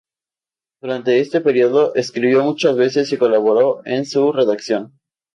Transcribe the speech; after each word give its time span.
Durante 0.81 1.19
este 1.19 1.41
período 1.41 1.93
escribió 1.93 2.41
muchas 2.43 2.75
veces 2.75 3.13
y 3.13 3.17
colaboró 3.19 3.85
en 3.85 4.03
su 4.07 4.31
redacción. 4.33 4.99